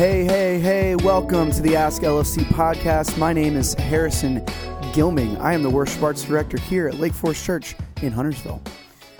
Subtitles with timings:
[0.00, 3.18] Hey, hey, hey, welcome to the Ask LFC podcast.
[3.18, 4.40] My name is Harrison
[4.94, 5.38] Gilming.
[5.38, 8.62] I am the worship arts director here at Lake Forest Church in Huntersville.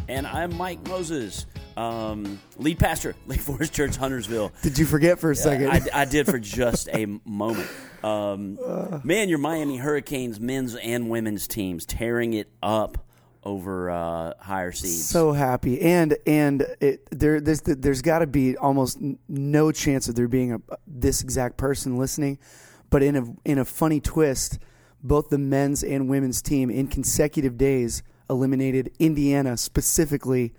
[0.09, 1.45] And I'm Mike Moses,
[1.77, 4.53] um, lead pastor, Lake Forest Church, Huntersville.
[4.63, 5.69] Did you forget for a second?
[5.69, 7.69] I, I did for just a moment.
[8.03, 8.59] Um,
[9.05, 13.07] man, your Miami Hurricanes men's and women's teams tearing it up
[13.45, 15.07] over uh, higher seeds.
[15.07, 18.99] so happy, and and it, there there's there's got to be almost
[19.29, 22.39] no chance of there being a this exact person listening,
[22.91, 24.59] but in a in a funny twist,
[25.03, 30.53] both the men's and women's team in consecutive days eliminated Indiana specifically.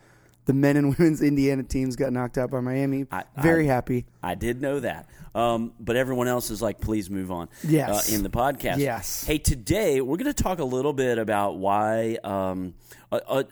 [0.52, 3.06] The men and women's Indiana teams got knocked out by Miami.
[3.10, 4.06] I- Very I- happy.
[4.22, 5.08] I did know that.
[5.34, 7.48] Um, but everyone else is like, please move on.
[7.66, 8.12] Yes.
[8.12, 8.80] Uh, in the podcast.
[8.80, 9.24] Yes.
[9.24, 12.74] Hey, today we're going to talk a little bit about why um,
[13.14, 13.46] a, a,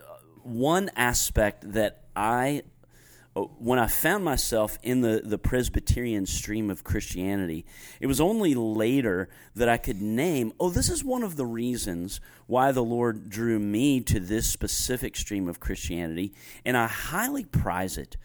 [0.44, 2.79] one aspect that I, uh,
[3.36, 7.66] when I found myself in the, the Presbyterian stream of Christianity,
[8.00, 12.20] it was only later that I could name, oh, this is one of the reasons
[12.48, 16.34] why the Lord drew me to this specific stream of Christianity,
[16.66, 18.18] and I highly prize it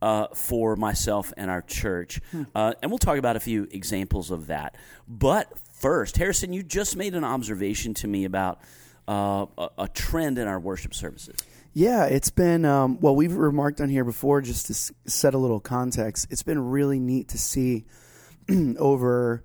[0.00, 2.20] uh, for myself and our church.
[2.54, 4.76] Uh, and we'll talk about a few examples of that.
[5.08, 8.60] But first, Harrison, you just made an observation to me about
[9.08, 11.36] uh, a, a trend in our worship services.
[11.76, 13.14] Yeah, it's been um, well.
[13.14, 16.26] We've remarked on here before, just to s- set a little context.
[16.30, 17.84] It's been really neat to see
[18.78, 19.44] over.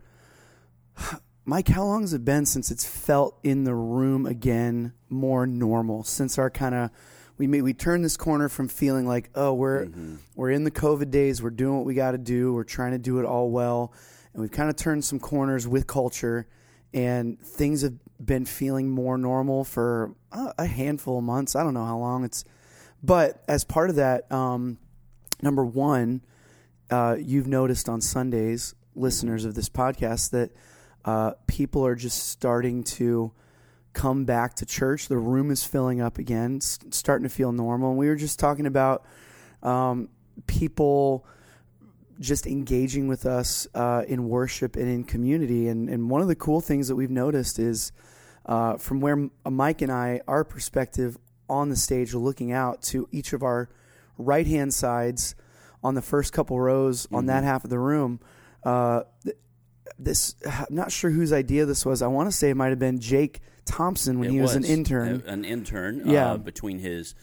[1.44, 6.06] Mike, how long has it been since it's felt in the room again more normal?
[6.06, 6.92] Since our kind of
[7.38, 9.90] we made, we turned this corner from feeling like oh we're
[10.34, 12.98] we're in the COVID days, we're doing what we got to do, we're trying to
[12.98, 13.92] do it all well,
[14.32, 16.48] and we've kind of turned some corners with culture,
[16.94, 21.56] and things have been feeling more normal for uh, a handful of months.
[21.56, 22.44] I don't know how long it's,
[23.04, 24.78] but as part of that, um,
[25.42, 26.22] number one,
[26.90, 30.52] uh, you've noticed on Sundays, listeners of this podcast, that
[31.06, 33.32] uh, people are just starting to
[33.94, 35.08] come back to church.
[35.08, 37.90] The room is filling up again, it's starting to feel normal.
[37.90, 39.06] And we were just talking about
[39.64, 40.10] um,
[40.48, 41.26] people
[42.20, 45.68] just engaging with us uh, in worship and in community.
[45.68, 47.92] And, and one of the cool things that we've noticed is
[48.46, 51.18] uh, from where Mike and I, our perspective
[51.50, 53.70] on the stage, looking out to each of our
[54.18, 55.36] right hand sides
[55.84, 58.20] on the first couple rows on that half of the room.
[58.64, 59.02] Uh,
[59.98, 62.02] this, I'm not sure whose idea this was.
[62.02, 64.64] I want to say it might have been Jake Thompson when It he was, an
[64.64, 65.24] intern.
[65.26, 66.04] an intern.
[66.06, 66.32] Yeah.
[66.34, 67.16] Uh, between his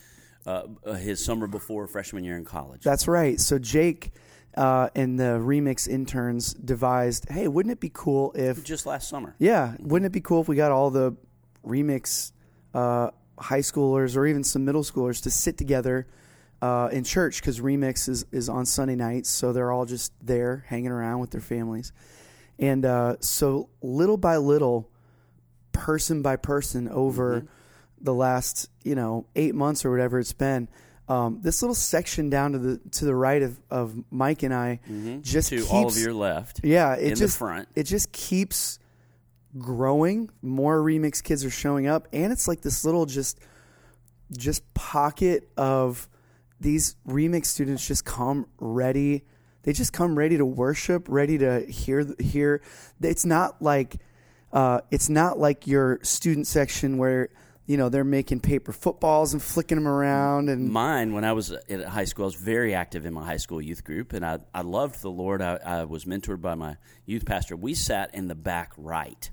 [0.46, 2.82] uh, uh, his summer before freshman year in college.
[2.82, 3.38] That's right.
[3.38, 4.12] So Jake
[4.58, 9.36] uh, and the remix interns devised, hey, wouldn't it be cool if just last summer.
[9.38, 11.16] Yeah, wouldn't it be cool if we got all the
[11.64, 12.32] remix
[12.74, 16.08] uh, high schoolers or even some middle schoolers to sit together
[16.60, 20.64] uh, in church because remix is, is on Sunday nights, so they're all just there
[20.66, 21.92] hanging around with their families,
[22.58, 24.90] and uh, so little by little,
[25.70, 27.46] person by person over
[28.00, 30.68] the last you know eight months or whatever it's been.
[31.08, 34.80] Um, this little section down to the to the right of, of Mike and I
[35.22, 36.60] just To keeps, all of your left.
[36.62, 37.68] yeah, it just front.
[37.74, 38.78] it just keeps
[39.56, 40.30] growing.
[40.42, 43.38] More remix kids are showing up, and it's like this little just
[44.36, 46.08] just pocket of
[46.60, 49.24] these remix students just come ready.
[49.62, 52.60] They just come ready to worship, ready to hear hear.
[53.00, 53.96] It's not like
[54.52, 57.30] uh, it's not like your student section where
[57.68, 61.52] you know they're making paper footballs and flicking them around and Mine, when I was
[61.52, 64.38] at high school, I was very active in my high school youth group, and I,
[64.52, 65.40] I loved the Lord.
[65.42, 67.54] I, I was mentored by my youth pastor.
[67.56, 69.30] We sat in the back right.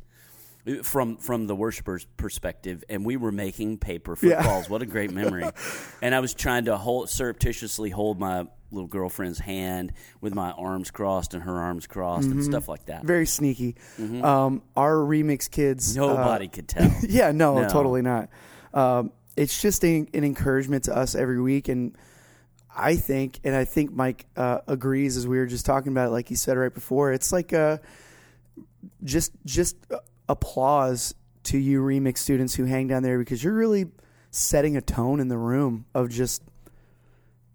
[0.82, 4.42] From from the worshiper's perspective, and we were making paper Yeah.
[4.42, 4.68] footballs.
[4.68, 5.46] What a great memory!
[6.02, 10.92] and I was trying to hold surreptitiously hold my little girlfriend's hand with my arms
[10.92, 13.04] crossed and her arms crossed and stuff like that.
[13.04, 13.76] very sneaky.
[14.00, 16.92] Um, our remix kids, uh, Nobody could tell.
[17.02, 17.68] yeah, no, No.
[17.70, 18.30] totally not.
[18.74, 21.98] Um, it's just a, an encouragement to us every week, and
[22.78, 26.12] I think, and I think Mike uh, agrees, as we were just talking about, it,
[26.12, 27.12] like he said right before.
[27.14, 27.78] It's like uh
[29.04, 29.98] just just uh,
[30.30, 33.86] applause to you remix students who hang down there because you're really
[34.32, 36.42] setting a tone in the room of just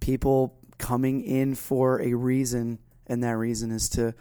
[0.01, 4.15] people coming in for a reason, and that reason is to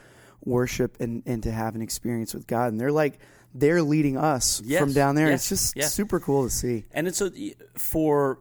[0.44, 2.72] worship and, and to have an experience with God.
[2.72, 3.20] And they're like
[3.56, 5.30] they're leading us Yes, from down there.
[5.30, 5.94] yes, it's just yes.
[5.94, 6.86] super cool to see.
[6.92, 7.32] And it's a
[7.76, 8.40] for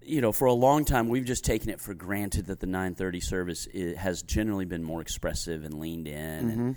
[0.00, 3.22] you know for a long time we've just taken it for granted that the 9:30
[3.22, 6.76] service i has generally been more expressive and leaned in and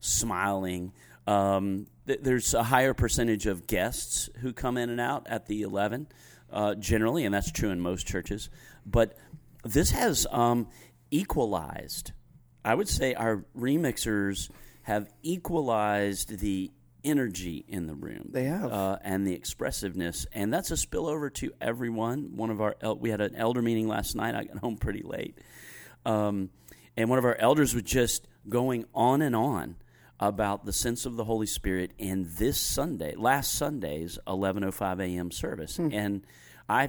[0.00, 0.92] smiling.
[1.26, 5.62] Um, th- there's a higher percentage of guests who come in and out at the
[5.62, 6.06] 11
[6.50, 8.48] uh, generally, and that's true in most churches.
[8.86, 9.18] But
[9.72, 10.68] this has um,
[11.10, 12.12] equalized.
[12.64, 14.50] I would say our remixers
[14.82, 16.70] have equalized the
[17.04, 18.28] energy in the room.
[18.32, 18.72] They have.
[18.72, 22.36] uh, and the expressiveness, and that's a spillover to everyone.
[22.36, 24.34] One of our el- we had an elder meeting last night.
[24.34, 25.38] I got home pretty late,
[26.04, 26.50] um,
[26.96, 29.76] and one of our elders was just going on and on
[30.20, 35.30] about the sense of the Holy Spirit in this Sunday, last Sunday's 11:05 a.m.
[35.30, 36.26] service, and
[36.68, 36.88] I,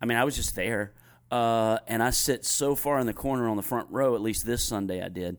[0.00, 0.94] I mean, I was just there,
[1.32, 4.14] uh, and I sit so far in the corner on the front row.
[4.14, 5.38] At least this Sunday, I did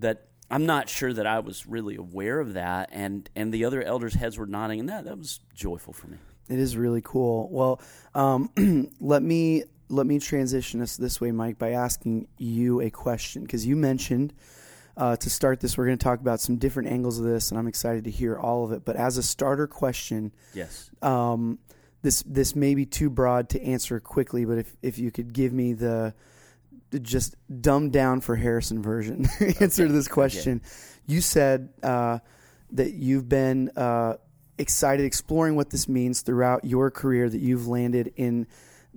[0.00, 0.24] that.
[0.50, 4.14] I'm not sure that I was really aware of that, and and the other elders'
[4.14, 6.16] heads were nodding, and that that was joyful for me.
[6.48, 7.48] It is really cool.
[7.50, 7.80] Well,
[8.14, 8.50] um,
[9.00, 13.66] let me let me transition us this way, Mike, by asking you a question because
[13.66, 14.32] you mentioned
[14.96, 17.58] uh, to start this, we're going to talk about some different angles of this, and
[17.58, 18.84] I'm excited to hear all of it.
[18.84, 20.90] But as a starter question, Yes.
[21.02, 21.58] um,
[22.02, 25.52] this this may be too broad to answer quickly, but if if you could give
[25.52, 26.14] me the,
[27.02, 29.26] just dumbed down for Harrison version
[29.60, 30.62] answer to this question,
[31.06, 32.18] you said uh,
[32.72, 34.14] that you've been uh,
[34.58, 37.28] excited exploring what this means throughout your career.
[37.28, 38.46] That you've landed in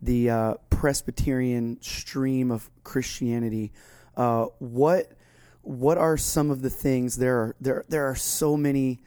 [0.02, 3.72] the uh, Presbyterian stream of Christianity.
[4.16, 5.12] Uh, what
[5.64, 9.00] what are some of the things there are there there are so many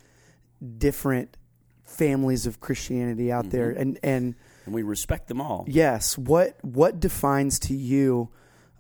[0.79, 1.37] different
[1.85, 4.35] families of Christianity out there and and
[4.67, 5.65] And we respect them all.
[5.69, 8.31] yes what what defines to you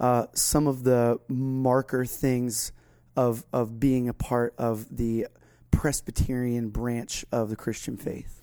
[0.00, 2.72] uh, some of the marker things
[3.16, 5.28] of of being a part of the
[5.70, 8.40] Presbyterian branch of the Christian faith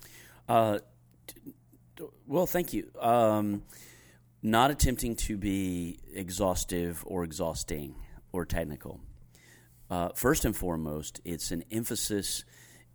[0.48, 0.78] Uh,
[2.26, 2.90] well, thank you.
[3.00, 3.62] Um,
[4.42, 7.94] not attempting to be exhaustive or exhausting
[8.32, 9.00] or technical.
[9.90, 12.44] Uh, first and foremost, it's an emphasis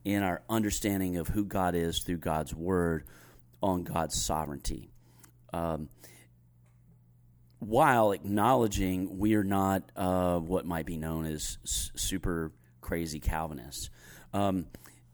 [0.08, 3.04] in our understanding of who God is through God's Word
[3.62, 4.90] on God's sovereignty.
[5.52, 5.90] Um,
[7.60, 13.90] while acknowledging we are not uh, what might be known as s- super crazy Calvinists.
[14.34, 14.68] Um,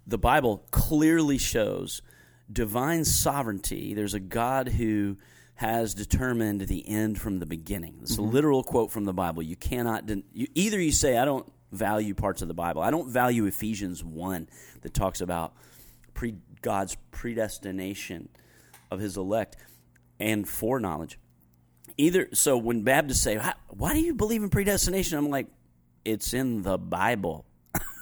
[0.06, 2.04] the Bible clearly shows
[2.52, 3.96] divine sovereignty.
[3.96, 5.18] There's a God who
[5.56, 8.00] has determined the end from the beginning.
[8.04, 9.42] It's a literal quote from the Bible.
[9.42, 10.80] You cannot den- you, either.
[10.80, 12.82] You say I don't value parts of the Bible.
[12.82, 14.48] I don't value Ephesians one
[14.82, 15.54] that talks about
[16.14, 18.30] pre, God's predestination
[18.92, 19.58] of His elect
[20.20, 21.20] and foreknowledge.
[21.98, 23.40] Either so when baptists say
[23.70, 25.18] why do you believe in predestination?
[25.18, 25.48] I'm like
[26.06, 27.46] it's in the bible.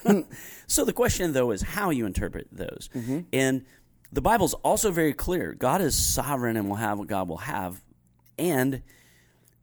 [0.68, 2.90] So the question though is how you interpret those.
[3.34, 3.66] And
[4.12, 5.54] the bible's also very clear.
[5.54, 7.84] God is sovereign and will have what god will have
[8.40, 8.82] and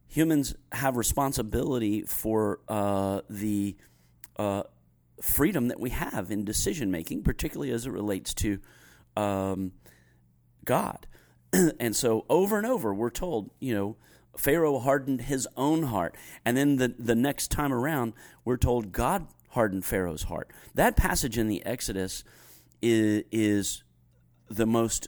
[0.07, 3.75] humans have responsibility for uh, the
[4.39, 4.63] uh,
[5.21, 8.59] freedom that we have in decision making particularly as it relates to
[9.17, 9.73] um,
[10.65, 11.05] God.
[11.79, 13.97] and so over and over we're told, you know,
[14.37, 16.15] Pharaoh hardened his own heart.
[16.45, 18.13] And then the, the next time around,
[18.45, 20.49] we're told God hardened Pharaoh's heart.
[20.75, 22.23] That passage in the Exodus
[22.81, 23.83] is, is
[24.49, 25.07] the most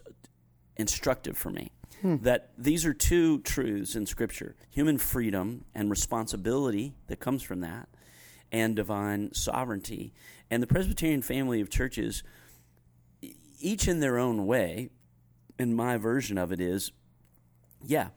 [0.76, 1.72] instructive for me.
[2.18, 7.88] That these are two truths in Scripture human freedom and responsibility that comes from that,
[8.52, 10.14] and divine sovereignty.
[10.50, 12.24] And the Presbyterian family of churches,
[13.60, 14.90] each in their own way,
[15.58, 16.92] and my version of it is,
[17.86, 18.10] yeah,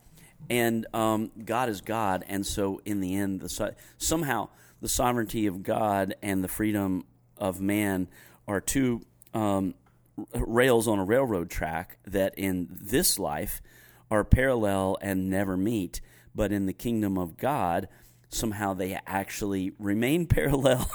[0.50, 4.48] and um, God is God, and so in the end, the so- somehow
[4.80, 7.04] the sovereignty of God and the freedom
[7.38, 8.08] of man
[8.46, 9.74] are two um,
[10.34, 13.62] rails on a railroad track that in this life
[14.10, 16.00] are parallel and never meet,
[16.34, 17.88] but in the kingdom of God,
[18.34, 20.90] somehow they actually remain parallel.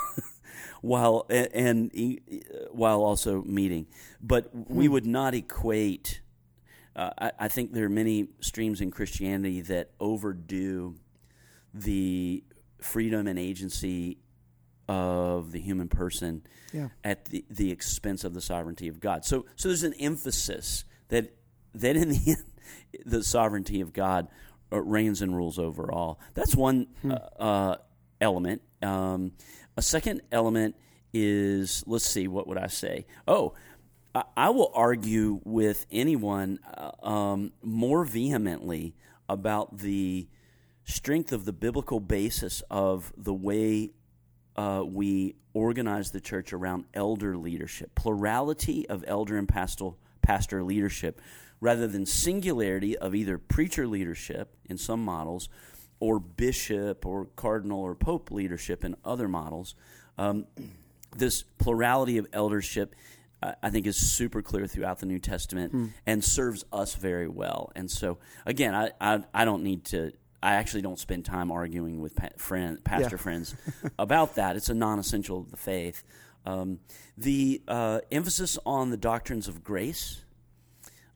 [0.82, 2.32] while and, and
[2.72, 3.86] while also meeting,
[4.22, 6.22] but we would not equate
[6.96, 10.96] uh, I, I think there are many streams in Christianity that overdo
[11.74, 12.44] the
[12.82, 14.18] freedom and agency
[14.88, 16.42] of the human person
[16.74, 16.90] Yeah.
[17.04, 19.24] at the, the expense of the sovereignty of God.
[19.24, 21.34] So, so there's an emphasis that
[21.76, 22.44] that in the end,
[23.06, 24.28] the sovereignty of God
[24.72, 26.20] uh, reigns and rules over all.
[26.34, 27.76] That's one uh, uh,
[28.22, 28.62] element.
[28.82, 29.34] Um,
[29.78, 30.76] a second element
[31.14, 33.06] is let's see, what would I say?
[33.28, 33.54] Oh,
[34.14, 38.96] I, I will argue with anyone uh, um, more vehemently
[39.28, 40.28] about the
[40.84, 43.92] strength of the biblical basis of the way
[44.56, 51.22] uh, we organize the church around elder leadership, plurality of elder and pastoral pastor leadership,
[51.62, 55.50] rather than singularity of either preacher leadership in some models,
[56.00, 59.76] or bishop or cardinal or pope leadership in other models.
[60.18, 60.46] Um,
[61.18, 62.96] this plurality of eldership,
[63.44, 67.72] I I think, is super clear throughout the New Testament and serves us very well.
[67.76, 70.12] And so, again, I, I, I don't need to
[70.42, 73.22] I actually don't spend time arguing with pa- friend, pastor Yeah.
[73.22, 73.56] friends
[74.00, 74.56] about that.
[74.56, 76.02] It's a non-essential of the faith.
[76.46, 76.80] Um,
[77.18, 80.24] the uh, emphasis on the doctrines of grace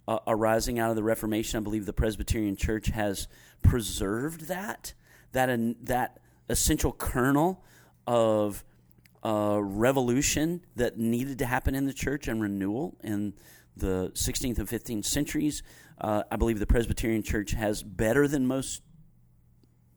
[0.07, 3.27] uh, arising out of the Reformation, I believe the Presbyterian Church has
[3.61, 4.93] preserved that
[5.31, 6.19] that an, that
[6.49, 7.63] essential kernel
[8.05, 8.63] of
[9.23, 13.33] uh, revolution that needed to happen in the church and renewal in
[13.75, 15.63] the 16th and 15th centuries.
[15.99, 18.81] Uh, I believe the Presbyterian Church has better than most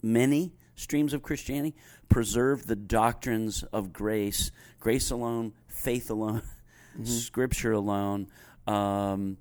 [0.02, 1.74] many streams of Christianity
[2.08, 6.42] preserved the doctrines of grace, grace alone, faith alone,
[7.02, 8.28] Scripture alone,
[8.66, 9.36] um,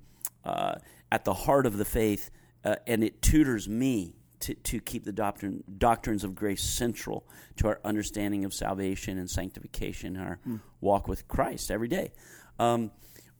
[0.46, 0.75] uh,
[1.12, 2.30] at the heart of the faith,
[2.64, 7.68] uh, and it tutors me to, to keep the doctrine, doctrines of grace central to
[7.68, 10.40] our understanding of salvation and sanctification, our
[10.82, 12.12] walk with Christ every day.
[12.60, 12.92] Um,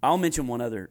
[0.02, 0.90] I'll mention one other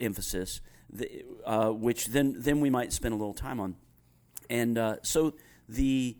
[0.00, 3.76] emphasis, the, uh, which then then we might spend a little time on,
[4.50, 5.34] and uh, so
[5.68, 6.16] the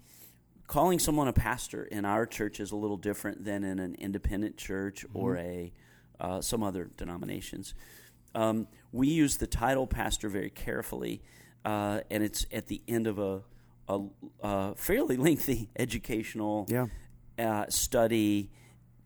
[0.66, 4.56] calling someone a pastor in our church is a little different than in an independent
[4.56, 5.72] church or a
[6.20, 7.74] uh, some other denominations.
[8.34, 11.22] Um, we use the title pastor very carefully,
[11.64, 13.40] uh, and it's at the end of a,
[13.88, 14.00] a,
[14.42, 16.86] a fairly lengthy educational Yeah.
[17.38, 18.50] uh, study,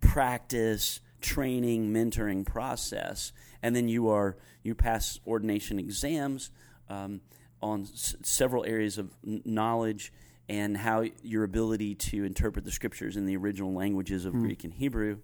[0.00, 6.50] practice, training, mentoring process, and then you are you pass ordination exams
[6.88, 7.20] um,
[7.62, 10.12] on s- several areas of n- knowledge
[10.48, 14.72] and how your ability to interpret the scriptures in the original languages of Greek and
[14.74, 15.18] Hebrew,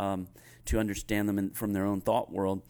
[0.00, 0.26] um,
[0.64, 2.62] to understand them in, from their own thought world.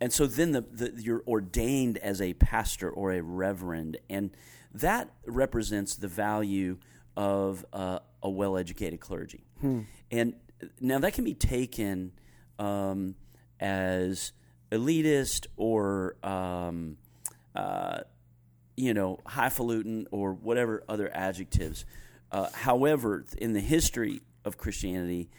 [0.00, 4.30] And so then the, the, you're ordained as a pastor or a reverend, and
[4.72, 6.78] that represents the value
[7.16, 9.44] of uh, a well educated clergy.
[10.10, 10.34] And
[10.80, 12.12] now that can be taken
[12.58, 13.14] um,
[13.60, 14.32] as
[14.72, 16.96] elitist or, um,
[17.54, 18.00] uh,
[18.76, 21.86] you know, highfalutin or whatever other adjectives.
[22.32, 25.30] Uh, however, in the history of Christianity,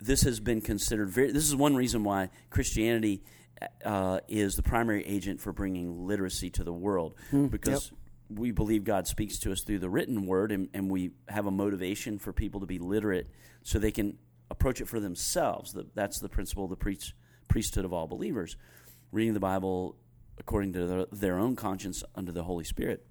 [0.00, 1.30] this has been considered very.
[1.30, 3.22] This is one reason why Christianity
[3.84, 7.14] uh, is the primary agent for bringing literacy to the world,
[7.50, 7.92] because
[8.28, 11.50] we believe God speaks to us through the written word, and, and we have a
[11.50, 13.28] motivation for people to be literate
[13.62, 14.18] so they can
[14.50, 15.72] approach it for themselves.
[15.72, 17.14] The, that's the principle of the priest,
[17.48, 18.56] priesthood of all believers,
[19.12, 19.96] reading the Bible
[20.38, 23.06] according to their, their own conscience under the Holy Spirit.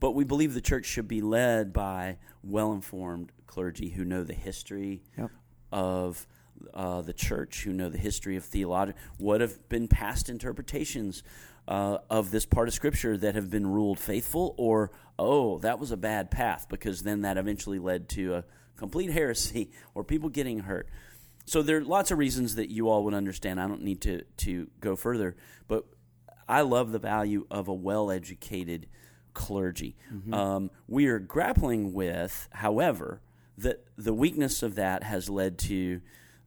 [0.00, 4.34] But we believe the church should be led by well informed clergy who know the
[4.34, 5.30] history Yep.
[5.72, 6.26] of
[6.72, 11.22] uh, the church, who know the history of theology, what have been past interpretations
[11.66, 15.90] uh, of this part of Scripture that have been ruled faithful, or, oh, that was
[15.90, 18.44] a bad path, because then that eventually led to a
[18.76, 20.88] complete heresy or people getting hurt.
[21.46, 23.60] So there are lots of reasons that you all would understand.
[23.60, 25.36] I don't need to, to go further,
[25.68, 25.84] but
[26.48, 28.86] I love the value of a well educated
[29.34, 29.96] clergy.
[30.32, 33.20] Um, we are grappling with, however,
[33.58, 36.00] that the weakness of that has led to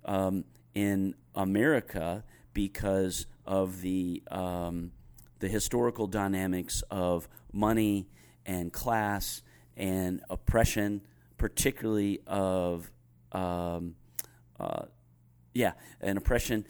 [0.08, 2.24] um, in America
[2.54, 4.92] because of the um,
[5.40, 8.08] the historical dynamics of money
[8.46, 9.44] and class
[9.76, 11.02] and oppression,
[11.38, 12.92] particularly of
[13.32, 13.96] um,
[14.60, 14.86] uh,
[15.54, 16.66] yeah, and oppression.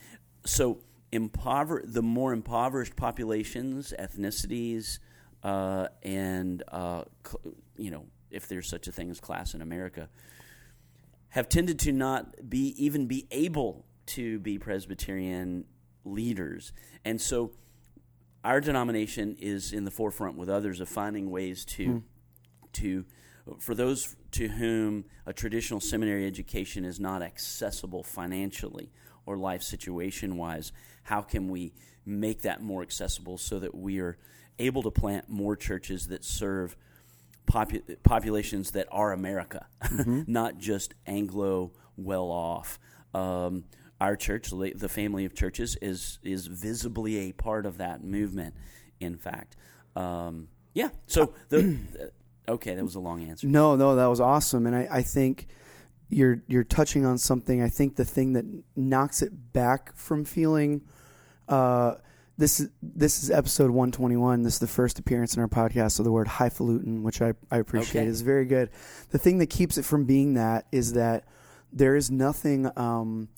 [0.45, 0.79] So
[1.11, 4.99] impover- the more impoverished populations, ethnicities,
[5.43, 10.09] uh, and uh, cl- you know, if there's such a thing as class in America,
[11.37, 15.65] have tended to not be even be able to be Presbyterian
[16.03, 16.73] leaders,
[17.05, 17.51] and so
[18.43, 21.97] our denomination is in the forefront with others of finding ways to hmm.
[22.73, 23.05] to
[23.59, 28.91] for those to whom a traditional seminary education is not accessible financially
[29.27, 30.71] or life situation wise
[31.03, 31.71] how can we
[32.03, 34.17] make that more accessible so that we are
[34.57, 36.75] able to plant more churches that serve
[37.47, 39.67] popu- populations that are America,
[40.27, 42.79] not just Anglo well off.
[43.13, 43.63] Um,
[43.99, 48.53] our church, the the family of churches, is is visibly a part of that movement.
[48.99, 49.55] In fact,
[49.95, 50.89] um, yeah.
[51.07, 51.77] So the
[52.47, 53.47] okay, that was a long answer.
[53.47, 55.47] No, no, that was awesome, and I, I think
[56.09, 57.61] you're you're touching on something.
[57.63, 60.81] I think the thing that knocks it back from feeling
[61.47, 61.95] uh,
[62.37, 64.43] this is this is episode 121.
[64.43, 65.93] This is the first appearance in our podcast.
[65.93, 68.09] So the word highfalutin, which I, I appreciate, Okay.
[68.09, 68.69] is very good.
[69.09, 71.25] The thing that keeps it from being that is that
[71.73, 73.29] there is nothing um,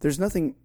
[0.00, 0.56] there's nothing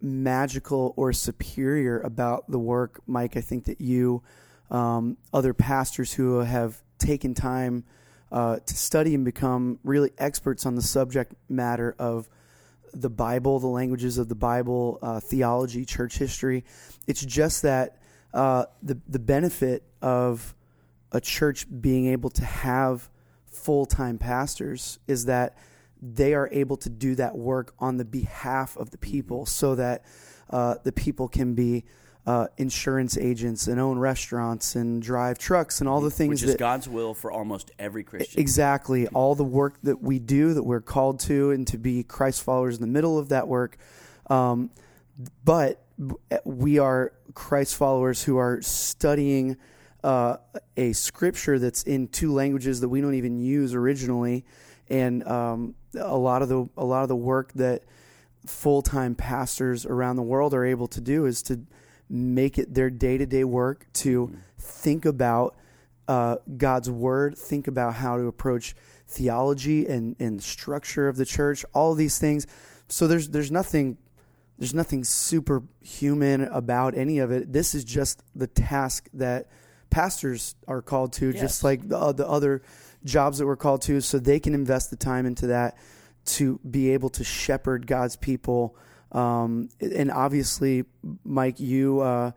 [0.00, 3.36] magical or superior about the work, Mike.
[3.36, 4.22] I think that you,
[4.70, 7.84] um, other pastors who have taken time
[8.32, 12.28] uh, to study and become really experts on the subject matter of
[12.92, 16.64] the Bible, the languages of the Bible, uh, theology, church history.
[17.06, 17.96] It's just that
[18.34, 20.54] uh, the the benefit of
[21.12, 23.08] a church being able to have
[23.46, 25.56] full time pastors is that
[26.00, 30.04] they are able to do that work on the behalf of the people so that
[30.50, 31.84] uh, the people can be
[32.28, 36.50] uh, insurance agents and own restaurants and drive trucks and all the things Which is
[36.52, 38.38] that God's will for almost every Christian.
[38.38, 42.42] exactly all the work that we do that we're called to and to be Christ
[42.42, 43.78] followers in the middle of that work.
[44.28, 44.68] Um,
[45.42, 45.82] but
[46.44, 49.56] we are Christ followers who are studying
[50.04, 50.36] uh,
[50.76, 54.44] a scripture that's in two languages that we don't even use originally,
[54.90, 57.84] and um, a lot of the a lot of the work that
[58.44, 61.60] full time pastors around the world are able to do is to
[62.08, 65.56] make it their day to day work to think about
[66.06, 68.74] uh, God's word, think about how to approach
[69.06, 72.46] theology and, and structure of the church, all of these things.
[72.88, 73.98] So there's there's nothing
[74.58, 77.52] there's nothing superhuman about any of it.
[77.52, 79.46] This is just the task that
[79.90, 81.40] pastors are called to, Yes.
[81.40, 82.62] just like the, uh, the other
[83.04, 85.76] jobs that we're called to, so they can invest the time into that
[86.24, 88.76] to be able to shepherd God's people.
[89.12, 90.84] Um, and obviously,
[91.24, 92.32] Mike, you uh,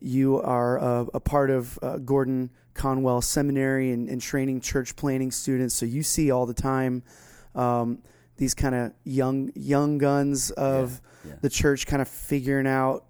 [0.00, 5.30] you are a, a part of uh, Gordon Conwell Seminary and, and training church planting
[5.30, 7.02] students, so you see all the time
[7.54, 7.98] um,
[8.36, 11.36] these kind of young young guns of Yeah, yeah.
[11.42, 13.04] the church kind of figuring out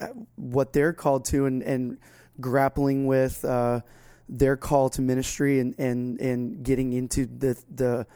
[0.00, 1.98] uh, what they're called to and, and
[2.40, 3.80] grappling with uh,
[4.28, 8.06] their call to ministry and, and, and getting into the the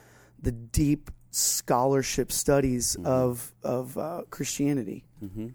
[0.40, 5.05] the deep scholarship studies of of uh, Christianity.
[5.21, 5.49] hmm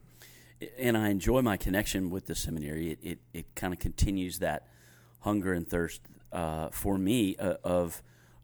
[0.80, 2.92] And I enjoy my connection with the seminary.
[2.92, 4.68] It it, it kind of continues that
[5.22, 8.04] hunger and thirst uh, for me uh, of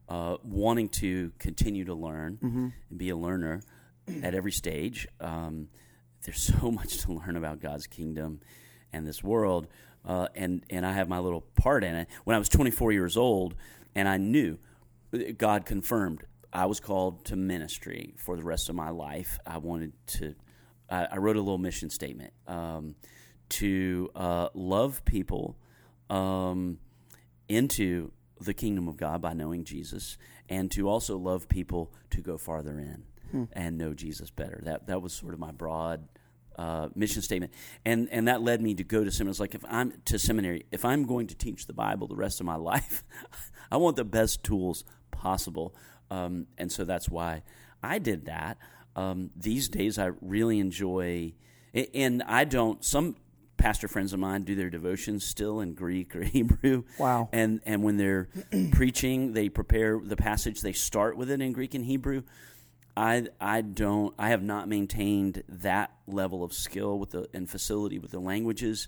[0.10, 2.39] uh, wanting to continue to learn
[2.89, 3.62] and be a learner
[4.24, 5.08] at every stage.
[5.20, 5.67] Um,
[6.24, 8.39] there's so much to learn about God's kingdom
[8.94, 9.67] and this world,
[10.06, 12.08] uh, and and I have my little part in it.
[12.23, 13.54] When I was 24 years old,
[13.93, 14.58] and I knew
[15.38, 16.23] God confirmed
[16.58, 19.38] I was called to ministry for the rest of my life.
[19.46, 20.34] I wanted to.
[20.89, 22.96] I, I wrote a little mission statement um,
[23.50, 25.56] to uh, love people
[26.10, 26.80] um,
[27.48, 30.17] into the kingdom of God by knowing Jesus,
[30.50, 33.04] and to also love people to go farther in
[33.54, 34.60] and know Jesus better.
[34.63, 36.08] That that was sort of my broad
[36.56, 37.54] uh, mission statement,
[37.86, 39.38] and and that led me to go to seminary.
[39.38, 42.48] Like if I'm to seminary, if I'm going to teach the Bible the rest of
[42.48, 43.04] my life,
[43.72, 45.76] I want the best tools possible,
[46.10, 47.43] um, and so that's why
[47.84, 48.58] I did that.
[48.96, 51.34] Um, these days, I really enjoy,
[51.93, 52.84] and I don't.
[52.84, 53.15] Some
[53.58, 56.84] pastor friends of mine do their devotions still in Greek or Hebrew.
[56.98, 57.30] Wow.
[57.32, 58.30] And and when they're
[58.72, 60.62] preaching, they prepare the passage.
[60.62, 62.24] They start with it in Greek and Hebrew.
[62.96, 68.00] I I don't I have not maintained that level of skill with the and facility
[68.00, 68.88] with the languages,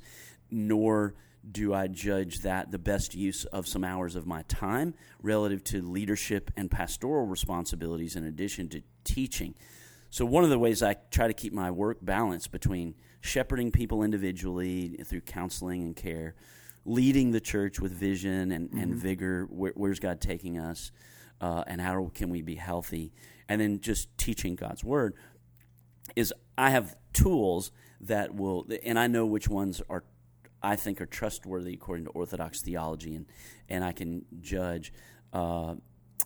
[0.50, 1.14] nor
[1.52, 5.82] do I judge that the best use of some hours of my time relative to
[5.82, 9.56] leadership and pastoral responsibilities in addition to teaching.
[10.10, 14.04] So one of the ways I try to keep my work balanced between shepherding people
[14.04, 16.36] individually through counseling and care,
[16.86, 19.46] leading the church with vision and, and vigor.
[19.50, 20.92] Where, where's God taking us,
[21.42, 23.14] uh, and how can we be healthy?
[23.48, 25.14] And then just teaching God's word
[26.16, 30.04] is I have tools that will, and I know which ones are
[30.62, 33.26] I think are trustworthy according to Orthodox theology, and
[33.68, 34.94] and I can judge.
[35.34, 35.76] Uh,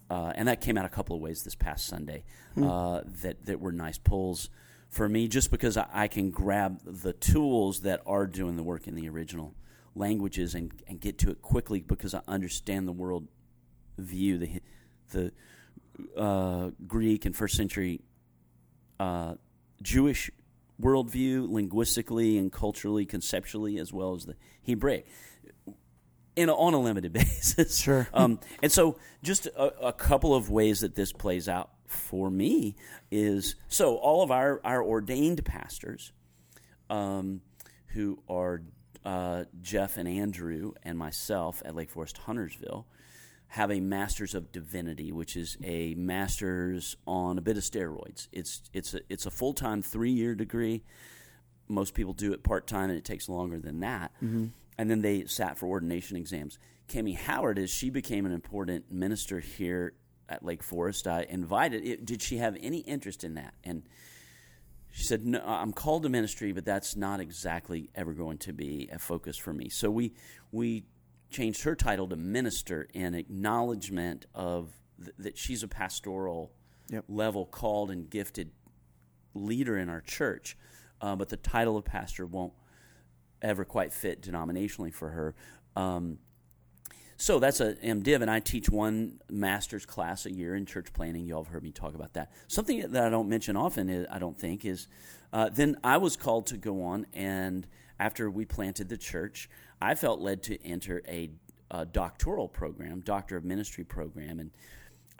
[0.09, 2.23] uh, and that came out a couple of ways this past Sunday
[2.61, 4.49] uh, that that were nice pulls
[4.89, 8.87] for me, just because I, I can grab the tools that are doing the work
[8.87, 9.55] in the original
[9.95, 13.27] languages and, and get to it quickly because I understand the world
[13.97, 14.61] view, the
[15.11, 15.31] the
[16.17, 18.01] uh, Greek and first century
[18.99, 19.35] uh,
[19.81, 20.31] Jewish
[20.81, 25.07] worldview, linguistically and culturally, conceptually, as well as the Hebraic,
[26.35, 27.77] in a, on a limited basis.
[27.77, 28.07] Sure.
[28.13, 32.75] Um, and so, just a, a couple of ways that this plays out for me
[33.11, 36.11] is so all of our our ordained pastors,
[36.89, 37.41] um,
[37.87, 38.63] who are
[39.05, 42.87] uh, Jeff and Andrew and myself at Lake Forest Huntersville
[43.53, 48.27] have a master's of divinity, which is a master's on a bit of steroids.
[48.31, 50.83] It's it's a it's a full time three year degree.
[51.67, 54.11] Most people do it part time, and it takes longer than that.
[54.23, 54.47] Mm-hmm.
[54.79, 56.57] And then they sat for ordination exams.
[56.87, 59.93] Cami Howard, as she became an important minister here
[60.27, 61.85] at Lake Forest, I invited.
[61.85, 63.53] It, did she have any interest in that?
[63.63, 63.83] And
[64.89, 68.89] she said, "No, I'm called to ministry, but that's not exactly ever going to be
[68.91, 70.13] a focus for me." So we
[70.51, 70.85] we
[71.33, 76.51] changed her title to minister in acknowledgement of th- that she's a pastoral
[76.89, 77.05] Yep.
[77.07, 78.51] level called and gifted
[79.33, 80.57] leader in our church,
[81.01, 82.53] uh, but the title of pastor won't
[83.41, 85.33] ever quite fit denominationally for her.
[85.75, 86.19] Um,
[87.15, 91.25] so that's a MDiv, and I teach one master's class a year in church planting.
[91.25, 92.31] You all have heard me talk about that.
[92.47, 94.87] Something that I don't mention often, is, I don't think, is
[95.31, 97.65] uh, then I was called to go on, and
[97.99, 99.49] after we planted the church,
[99.83, 101.29] I felt led to enter a,
[101.69, 104.51] a doctoral program, doctor of ministry program, and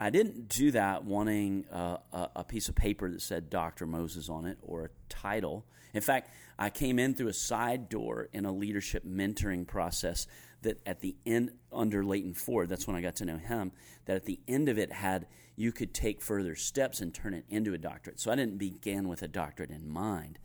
[0.00, 3.84] I didn't do that wanting uh, a, a, piece of paper that said Dr.
[3.84, 5.66] Moses on it or a title.
[5.92, 10.26] In fact, I came in through a side door in a leadership mentoring process
[10.62, 13.70] that at the end, under Leighton Ford, that's when I got to know him,
[14.06, 17.44] that at the end of it had you could take further steps and turn it
[17.50, 18.18] into a doctorate.
[18.18, 20.38] So I didn't begin with a doctorate in mind.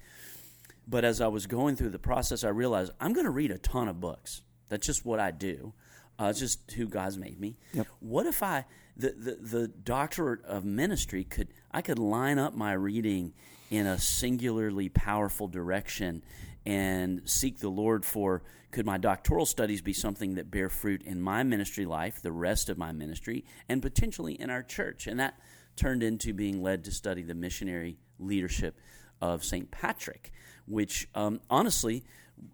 [0.89, 3.60] But as I was going through the process, I realized I'm going to read a
[3.60, 4.41] ton of books.
[4.69, 5.73] That's just what I do.
[6.19, 7.58] Uh, it's just who God's made me.
[7.73, 7.88] Yep.
[7.99, 8.65] What if I
[8.97, 13.34] the, the the doctorate of ministry could I could line up my reading
[13.69, 16.23] in a singularly powerful direction
[16.65, 21.21] and seek the Lord for could my doctoral studies be something that bear fruit in
[21.21, 25.08] my ministry life, the rest of my ministry, and potentially in our church?
[25.08, 25.39] And that
[25.75, 28.78] turned into being led to study the missionary leadership
[29.21, 29.71] of St.
[29.71, 30.32] Patrick,
[30.69, 32.03] which um, honestly,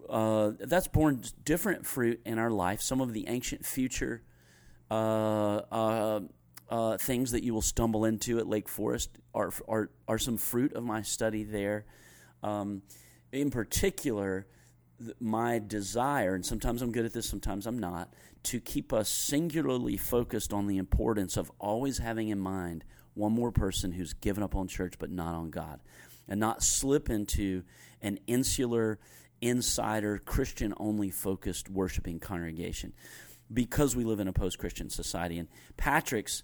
[0.09, 2.81] uh, that's borne different fruit in our life.
[2.81, 4.23] Some of the ancient future
[4.89, 6.19] uh, uh,
[6.69, 10.73] uh, things that you will stumble into at Lake Forest are, are, are some fruit
[10.73, 11.85] of my study there.
[12.41, 12.81] Um,
[13.31, 14.47] in particular,
[15.19, 19.97] my desire, and sometimes I'm good at this, sometimes I'm not, to keep us singularly
[19.97, 24.55] focused on the importance of always having in mind one more person who's given up
[24.55, 25.81] on church but not on God,
[26.27, 27.63] and not slip into
[28.01, 28.99] an insular,
[29.41, 32.93] insider, Christian only focused worshiping congregation
[33.51, 35.37] because we live in a post Christian society.
[35.37, 36.43] And Patrick's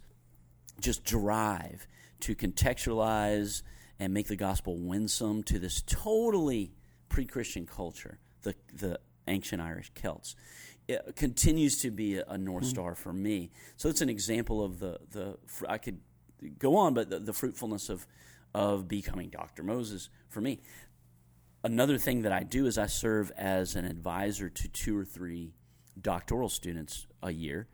[0.79, 1.87] just drive
[2.21, 3.63] to contextualize
[3.99, 6.71] and make the gospel winsome to this totally
[7.09, 10.35] pre Christian culture, the, the ancient Irish Celts.
[10.87, 12.69] It continues to be a, north hmm.
[12.69, 13.51] star for me.
[13.77, 15.37] So it's an example of the the
[15.69, 15.99] I could
[16.57, 18.07] go on, but the, the fruitfulness of
[18.53, 19.63] of becoming Dr.
[19.63, 20.59] Moses for me.
[21.63, 25.53] Another thing that I do is I serve as an advisor to two or three
[25.99, 27.67] doctoral students a year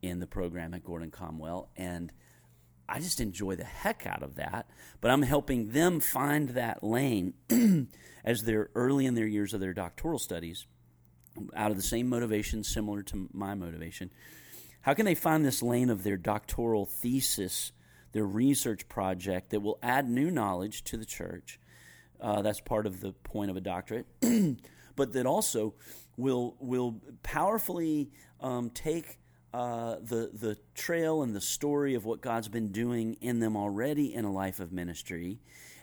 [0.00, 2.10] in the program at Gordon Conwell, and
[2.88, 4.70] I just enjoy the heck out of that.
[5.02, 7.34] But I'm helping them find that lane
[8.24, 10.66] as they're early in their years of their doctoral studies,
[11.54, 14.10] out of the same motivation, similar to my motivation.
[14.80, 17.72] How can they find this lane of their doctoral thesis,
[18.12, 21.58] their research project that will add new knowledge to the church?
[22.24, 24.06] Uh, that's part of the point of a doctorate,
[24.96, 25.74] but that also
[26.16, 28.10] will will powerfully
[28.40, 29.18] um, take
[29.52, 34.14] uh, the the trail and the story of what God's been doing in them already
[34.14, 35.38] in a life of ministry,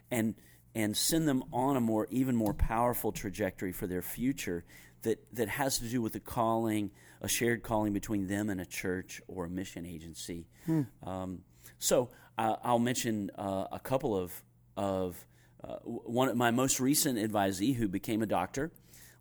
[0.09, 0.33] and
[0.73, 4.65] and send them on a more even more powerful trajectory for their future
[5.03, 6.89] that that has to do with the calling,
[7.21, 10.47] a shared calling between them and a church or a mission agency.
[10.65, 10.81] Hmm.
[11.03, 11.41] Um,
[11.77, 14.41] so uh, I'll mention uh, a couple of
[14.75, 15.23] of
[15.63, 18.71] uh, one my most recent advisee who became a doctor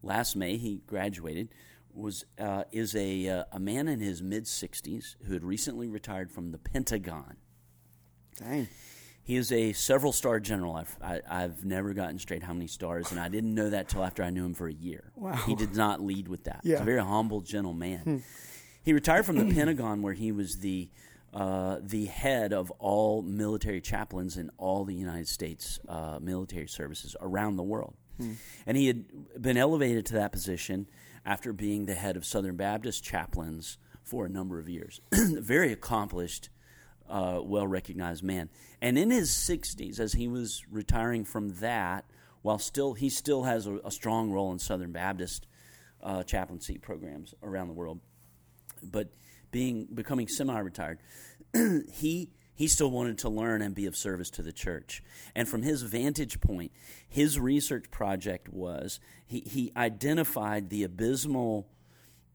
[0.03, 1.49] last May, he graduated,
[1.93, 6.31] was uh, is a uh, a man in his mid sixties who had recently retired
[6.31, 7.37] from the Pentagon.
[8.39, 8.69] Dang.
[9.23, 10.75] He is a several star general.
[10.75, 13.89] I've, I, i have never gotten straight how many stars, and I didn't know that
[13.89, 15.13] till after I knew him for a year.
[15.15, 15.35] Wow.
[15.47, 16.61] He did not lead with that.
[16.65, 16.77] Yeah.
[16.77, 18.01] He's a very humble, gentle man.
[18.01, 18.17] Hmm.
[18.83, 20.89] He retired from the Pentagon, where he was the
[21.33, 27.15] uh, the head of all military chaplains in all the United States uh, military services
[27.21, 27.95] around the world.
[28.19, 28.33] Hmm.
[28.67, 30.89] And he had been elevated to that position
[31.25, 35.01] after being the head of Southern Baptist chaplains for a number of years.
[35.13, 36.51] Very accomplished,
[37.09, 38.51] uh, well recognized man.
[38.81, 42.07] And in his 60s, as he was retiring from that,
[42.43, 45.47] while still he still has a, a strong role in Southern Baptist
[46.03, 48.01] uh, chaplaincy programs around the world,
[48.83, 49.11] but
[49.51, 50.99] being becoming semi-retired,
[51.93, 55.03] he he still wanted to learn and be of service to the church.
[55.35, 56.73] And from his vantage point,
[57.09, 61.69] his research project was he, he identified the abysmal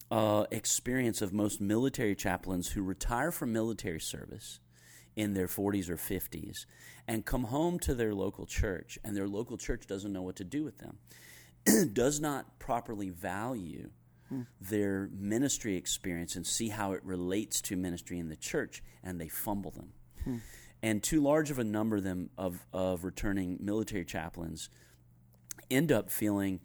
[0.10, 4.60] uh, experience of most military chaplains who retire from military service
[5.16, 6.66] in their 40s or 50s
[7.08, 10.44] and come home to their local church, and their local church doesn't know what to
[10.44, 10.98] do with them,
[11.94, 13.92] does not properly value
[14.30, 14.42] hmm.
[14.60, 19.28] their ministry experience and see how it relates to ministry in the church, and they
[19.28, 19.94] fumble them.
[20.24, 20.38] Hmm.
[20.82, 24.70] And too large of a number of them of, of returning military chaplains
[25.72, 26.60] end up feeling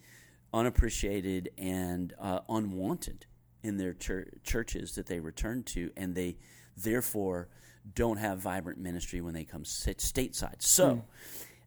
[0.53, 3.27] unappreciated and uh, unwanted
[3.63, 6.37] in their chur- churches that they return to, and they
[6.77, 7.49] therefore
[7.95, 10.63] don't have vibrant ministry when they come stateside.
[10.63, 11.05] So,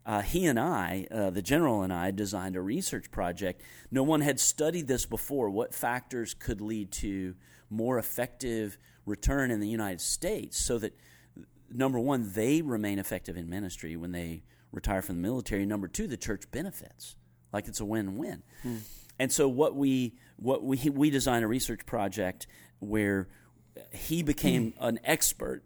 [0.06, 3.62] uh, he and I, uh, the general and I, designed a research project.
[3.90, 5.48] No one had studied this before.
[5.48, 7.34] What factors could lead to
[7.70, 10.94] more effective return in the United States so that,
[11.70, 15.64] number one, they remain effective in ministry when they retire from the military.
[15.64, 17.16] Number two, the church benefits.
[17.52, 18.42] Like it's a win win.
[18.62, 18.78] Hmm.
[19.18, 22.48] And so what we what we we designed a research project
[22.80, 23.28] where
[23.92, 24.84] he became hmm.
[24.84, 25.62] an expert.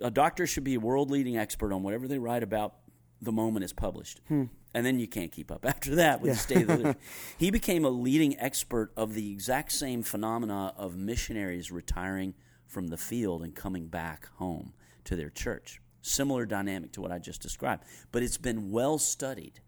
[0.00, 2.74] A doctor should be a world leading expert on whatever they write about
[3.20, 4.20] the moment it's published.
[4.28, 4.44] Hmm.
[4.74, 6.34] And then you can't keep up after that with yeah.
[6.34, 7.00] the state of the literature.
[7.38, 12.34] He became a leading expert of the exact same phenomena of missionaries retiring
[12.66, 14.72] from the field and coming back home
[15.04, 15.80] to their church.
[16.02, 17.84] Similar dynamic to what I just described.
[18.12, 19.60] But it's been well studied.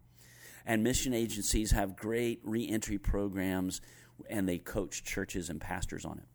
[0.67, 3.81] And mission agencies have great reentry programs
[4.29, 6.27] and they coach churches and pastors on it.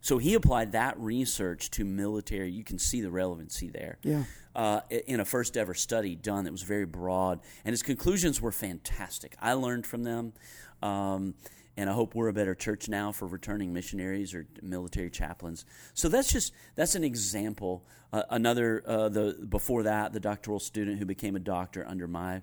[0.00, 2.50] So he applied that research to military.
[2.50, 3.98] You can see the relevancy there.
[4.02, 4.24] Yeah.
[4.54, 8.52] Uh, in a first ever study done that was very broad, and his conclusions were
[8.52, 9.34] fantastic.
[9.40, 10.34] I learned from them,
[10.82, 11.34] um,
[11.76, 15.64] and I hope we're a better church now for returning missionaries or military chaplains.
[15.94, 17.86] So that's just that's an example.
[18.12, 22.42] Uh, another uh, the before that the doctoral student who became a doctor under my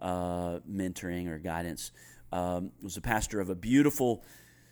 [0.00, 1.90] uh, mentoring or guidance
[2.32, 4.24] um, was a pastor of a beautiful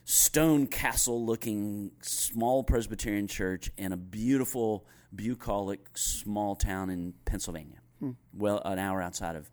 [0.05, 8.13] stone castle looking small Presbyterian church and a beautiful, bucolic small town in Pennsylvania, hmm.
[8.33, 9.51] well, an hour outside of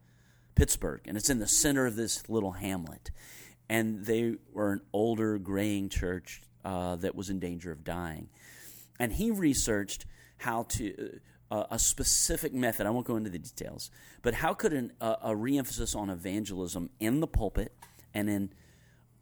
[0.56, 1.02] Pittsburgh.
[1.06, 3.12] And it's in the center of this little hamlet.
[3.70, 8.30] And they were an older, graying church uh, that was in danger of dying.
[9.00, 10.06] And he researched
[10.38, 11.20] how to.
[11.50, 12.88] Uh, a specific method.
[12.88, 16.90] I won't go into the details, but how could an, uh, a reemphasis on evangelism
[17.02, 17.74] in the pulpit
[18.14, 18.54] and in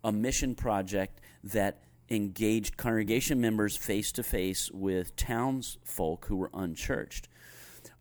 [0.03, 7.27] a mission project that engaged congregation members face to face with townsfolk who were unchurched.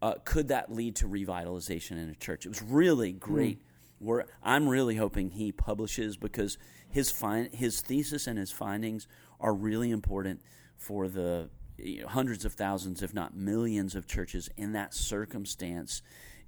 [0.00, 2.46] Uh, could that lead to revitalization in a church?
[2.46, 3.58] It was really great.
[3.58, 3.62] Mm.
[4.00, 6.56] Where I'm really hoping he publishes because
[6.88, 7.12] his
[7.52, 9.08] his thesis and his findings
[9.40, 10.40] are really important
[10.76, 16.02] for the you know, hundreds of thousands, if not millions, of churches in that circumstance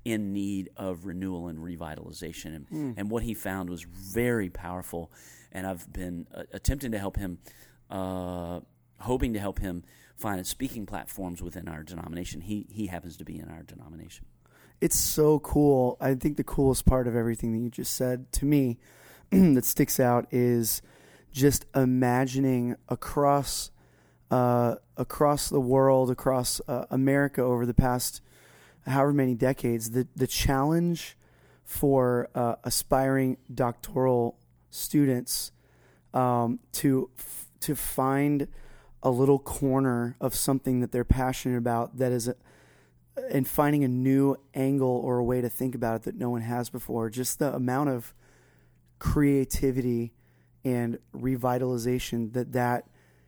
[0.05, 2.57] in need of renewal and revitalization.
[2.57, 2.95] And, mm.
[2.97, 5.11] and what he found was very powerful
[5.53, 7.39] and I've been uh, attempting to help him,
[7.91, 8.61] uh,
[9.01, 9.85] hoping to help him
[10.17, 12.43] find speaking platforms within our denomination.
[12.43, 14.27] He he happens to be in our denomination.
[14.81, 15.97] It's so cool.
[16.01, 18.79] I think the coolest part of everything that you just said to me
[19.31, 20.83] that sticks out is
[21.33, 23.71] just imagining across
[24.31, 28.23] uh, across the world, across uh, America over the past
[28.87, 31.17] however many decades, the the challenge
[31.65, 34.39] for uh, aspiring doctoral
[34.71, 35.53] students
[36.13, 38.49] um, to f- to find
[39.03, 42.35] a little corner of something that they're passionate about that is a,
[43.31, 46.43] and finding a new angle or a way to think about it that no one
[46.43, 48.15] has before just the amount of
[48.99, 50.13] creativity
[50.65, 52.85] and revitalization that that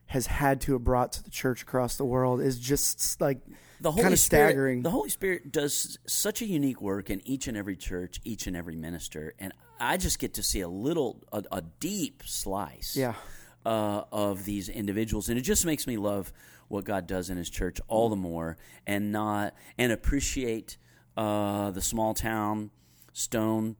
[0.06, 3.38] has had to have brought to the church across the world is just like
[3.82, 4.82] the Holy kind of Spirit, staggering.
[4.82, 8.56] The Holy Spirit does such a unique work in each and every church, each and
[8.56, 13.14] every minister, and I just get to see a little, a, a deep slice, yeah.
[13.66, 16.32] Uh, of these individuals, and it just makes me love
[16.68, 20.78] what God does in His church all the more, and not and appreciate
[21.16, 22.70] uh, the small town
[23.12, 23.76] stone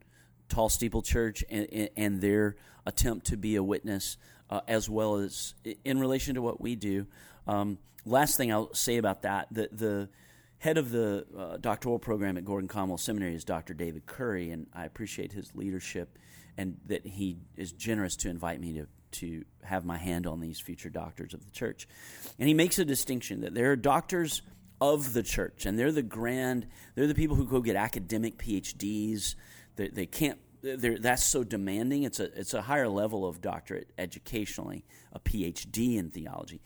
[0.49, 4.19] tall steeple church and, and their attempt to be a witness
[4.51, 7.07] uh, as well as in relation to what we do.
[7.47, 10.09] Um, last thing I'll say about that the, the
[10.59, 13.75] head of the uh, doctoral program at Gordon Conwell Seminary is Dr.
[13.75, 16.19] David Currie, and I appreciate his leadership
[16.57, 20.59] and that he is generous to invite me to to have my hand on these
[20.59, 21.87] future doctors of the church.
[22.39, 24.41] And he makes a distinction that there are doctors
[24.81, 29.35] of the church, and they're the grand, they're the people who go get academic PhDs.
[29.77, 32.05] They, they can't that's so demanding.
[32.05, 36.63] It's a it's a higher level of doctorate educationally, a PhD in theology.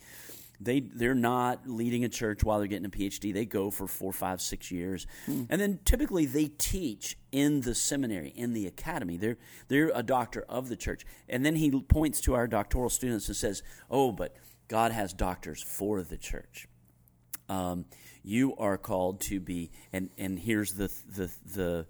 [0.59, 3.33] They they're not leading a church while they're getting a PhD.
[3.33, 5.43] They go for four, five, six years, hmm.
[5.49, 9.17] and then typically they teach in the seminary, in the academy.
[9.17, 13.27] They're they're a doctor of the church, and then he points to our doctoral students
[13.27, 14.35] and says, "Oh, but
[14.67, 16.67] God has doctors for the church."
[17.49, 17.85] Um,
[18.23, 21.85] you are called to be, and and here's the the the.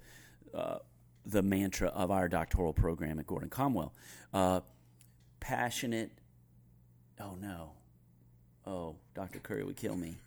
[0.53, 0.79] Uh,
[1.27, 3.93] the mantra of our doctoral program at Gordon Conwell.
[4.33, 4.61] Uh,
[5.41, 6.11] passionate,
[7.19, 7.73] oh no,
[8.67, 9.39] oh, Dr.
[9.39, 10.17] Currie would kill me.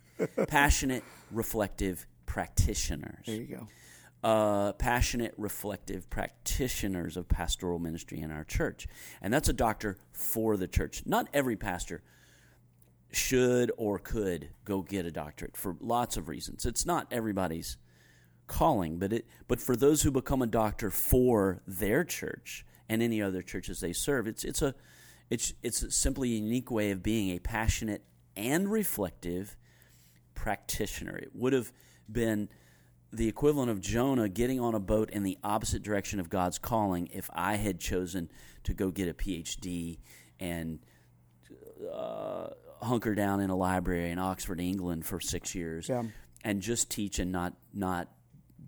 [0.47, 3.25] passionate, reflective practitioners.
[3.25, 3.67] There you go.
[4.23, 8.87] Uh, passionate, reflective practitioners of pastoral ministry in our church.
[9.21, 11.03] And that's a doctor for the church.
[11.05, 12.03] Not every pastor
[13.11, 16.65] should or could go get a doctorate for lots of reasons.
[16.65, 17.77] It's not everybody's
[18.47, 18.99] calling.
[18.99, 23.41] But it but for those who become a doctor for their church and any other
[23.41, 24.75] churches they serve, it's it's a
[25.29, 28.03] it's it's simply a unique way of being a passionate
[28.35, 29.55] and reflective
[30.35, 31.17] practitioner.
[31.17, 31.71] It would have
[32.11, 32.49] been
[33.13, 37.07] the equivalent of Jonah getting on a boat in the opposite direction of God's calling
[37.11, 38.29] if I had chosen
[38.63, 39.99] to go get a PhD
[40.39, 40.79] and
[41.93, 42.47] uh,
[42.81, 46.03] hunker down in a library in Oxford, England for six years Yeah.
[46.43, 48.07] and just teach and not not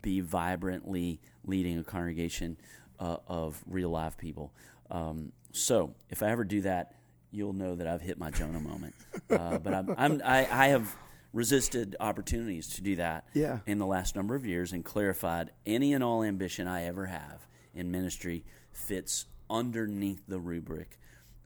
[0.02, 2.58] be vibrantly leading a congregation
[3.00, 4.54] uh, of real live people.
[4.92, 6.94] Um, so if I ever do that,
[7.34, 8.94] you'll know that I've hit my Jonah moment.
[9.30, 10.96] Uh, but I'm, I'm I, I have
[11.34, 13.60] resisted opportunities to do that Yeah.
[13.66, 17.48] in the last number of years and clarified any and all ambition I ever have
[17.74, 21.00] in ministry fits underneath the rubric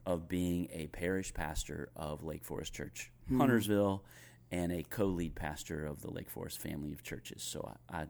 [0.04, 4.04] of being a parish pastor of Lake Forest Church, Huntersville,
[4.50, 7.42] and a co lead pastor of the Lake Forest family of churches.
[7.42, 8.06] So I, I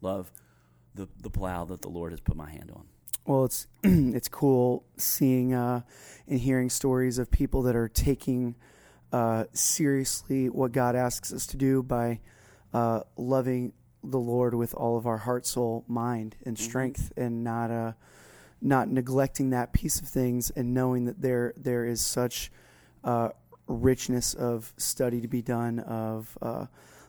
[0.00, 0.30] love
[0.94, 2.84] the, the plow that the Lord has put my hand on.
[3.26, 5.82] Well, it's it's cool seeing uh,
[6.28, 8.54] and hearing stories of people that are taking
[9.12, 12.20] uh, seriously what God asks us to do by
[12.74, 17.70] uh, loving the Lord with all of our heart, soul, mind, and strength, and not
[17.70, 17.92] uh,
[18.60, 22.52] not neglecting that piece of things, and knowing that there there is such
[23.04, 23.30] uh,
[23.66, 26.66] richness of study to be done of uh,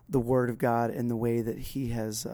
[0.07, 2.25] the Word of God and the way that He has.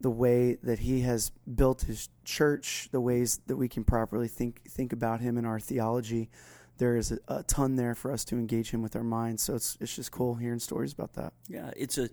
[0.00, 4.62] The way that he has built his church, the ways that we can properly think
[4.68, 6.30] think about him in our theology.
[6.78, 9.42] There is a, a ton there for us to engage him with our minds.
[9.42, 11.32] So it's it's just cool hearing stories about that.
[11.48, 12.08] Yeah, it's a.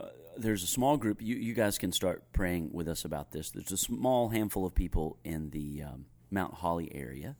[0.00, 0.06] Uh,
[0.38, 1.20] there's a small group.
[1.20, 3.50] You you guys can start praying with us about this.
[3.50, 7.36] There's a small handful of people in the um, Mount Holly area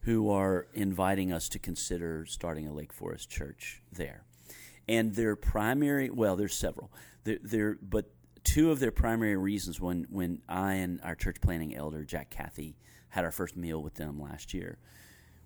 [0.00, 4.24] who are inviting us to consider starting a Lake Forest church there,
[4.88, 6.10] and their primary.
[6.10, 6.90] Well, there's several.
[7.24, 8.10] They're, they're but
[8.44, 12.76] two of their primary reasons when when I and our church planting elder Jack Cathy
[13.08, 14.78] had our first meal with them last year.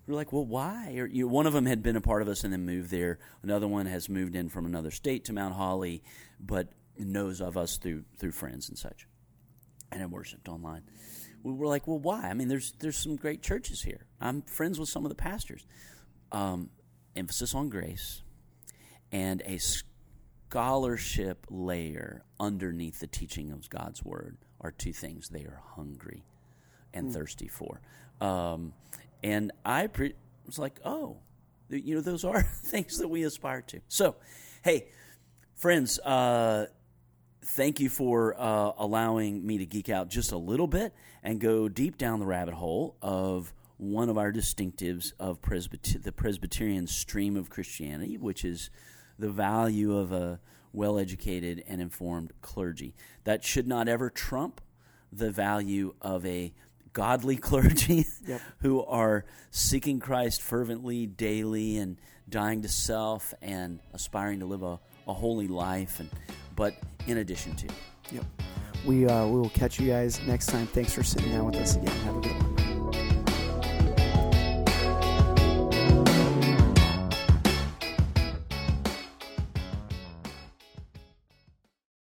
[0.05, 0.95] We were like, well, why?
[0.97, 2.89] Or, you know, one of them had been a part of us and then moved
[2.89, 3.19] there.
[3.43, 6.01] Another one has moved in from another state to Mount Holly,
[6.39, 9.07] but knows of us through through friends and such,
[9.91, 10.83] and had worshipped online.
[11.43, 12.23] We were like, well, why?
[12.29, 14.05] I mean, there's there's some great churches here.
[14.19, 15.65] I'm friends with some of the pastors.
[16.31, 16.69] Um,
[17.15, 18.21] emphasis on grace
[19.11, 19.57] and a
[20.49, 26.23] scholarship layer underneath the teaching of God's word are two things they are hungry
[26.91, 27.81] and thirsty for.
[28.19, 28.73] Um,
[29.23, 30.15] and I pre-
[30.47, 31.17] was like, oh,
[31.69, 33.81] you know, those are things that we aspire to.
[33.89, 34.15] So,
[34.63, 34.87] hey,
[35.55, 36.65] friends, uh,
[37.45, 41.69] thank you for uh, allowing me to geek out just a little bit and go
[41.69, 47.37] deep down the rabbit hole of one of our distinctives of Presbyter- the Presbyterian stream
[47.37, 48.71] of Christianity, which is
[49.19, 50.39] the value of a
[50.73, 52.95] well educated and informed clergy.
[53.25, 54.61] That should not ever trump
[55.11, 56.53] the value of a
[56.93, 58.41] godly clergy Yep.
[58.59, 61.97] who are seeking Christ fervently daily and
[62.29, 66.09] dying to self and aspiring to live a, a holy life and
[66.55, 66.75] but
[67.07, 67.67] in addition to
[68.11, 68.25] Yep.
[68.85, 70.65] We uh, we will catch you guys next time.
[70.67, 71.87] Thanks for sitting down with us again.
[72.05, 72.58] Have a good one.